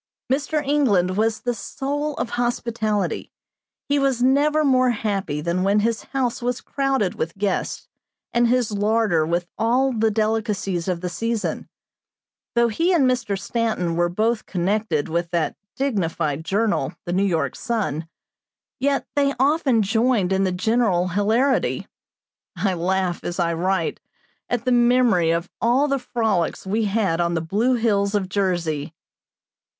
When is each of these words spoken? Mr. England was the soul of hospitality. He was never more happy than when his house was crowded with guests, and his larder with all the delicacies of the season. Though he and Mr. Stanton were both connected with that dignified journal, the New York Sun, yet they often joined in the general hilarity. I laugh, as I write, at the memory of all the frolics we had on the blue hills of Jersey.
Mr. 0.33 0.65
England 0.67 1.15
was 1.15 1.41
the 1.41 1.53
soul 1.53 2.15
of 2.15 2.31
hospitality. 2.31 3.31
He 3.87 3.99
was 3.99 4.23
never 4.23 4.63
more 4.65 4.89
happy 4.89 5.41
than 5.41 5.61
when 5.61 5.81
his 5.81 6.05
house 6.05 6.41
was 6.41 6.59
crowded 6.59 7.13
with 7.13 7.37
guests, 7.37 7.87
and 8.33 8.47
his 8.47 8.71
larder 8.71 9.27
with 9.27 9.45
all 9.59 9.93
the 9.93 10.09
delicacies 10.09 10.87
of 10.87 11.01
the 11.01 11.07
season. 11.09 11.69
Though 12.55 12.67
he 12.69 12.91
and 12.93 13.07
Mr. 13.07 13.39
Stanton 13.39 13.95
were 13.95 14.09
both 14.09 14.47
connected 14.47 15.07
with 15.07 15.29
that 15.29 15.55
dignified 15.75 16.43
journal, 16.43 16.93
the 17.05 17.13
New 17.13 17.21
York 17.23 17.55
Sun, 17.55 18.07
yet 18.79 19.05
they 19.15 19.35
often 19.39 19.83
joined 19.83 20.33
in 20.33 20.45
the 20.45 20.51
general 20.51 21.09
hilarity. 21.09 21.87
I 22.57 22.73
laugh, 22.73 23.23
as 23.23 23.39
I 23.39 23.53
write, 23.53 23.99
at 24.49 24.65
the 24.65 24.71
memory 24.71 25.29
of 25.29 25.47
all 25.61 25.87
the 25.87 25.99
frolics 25.99 26.65
we 26.65 26.85
had 26.85 27.21
on 27.21 27.35
the 27.35 27.39
blue 27.41 27.75
hills 27.75 28.15
of 28.15 28.29
Jersey. 28.29 28.95